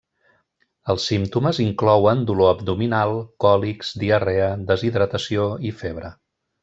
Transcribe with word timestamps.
Els 0.93 1.03
símptomes 1.09 1.59
inclouen 1.65 2.23
dolor 2.31 2.53
abdominal, 2.53 3.13
còlics, 3.45 3.93
diarrea, 4.05 4.49
deshidratació 4.73 5.47
i 5.71 5.75
febre. 5.85 6.13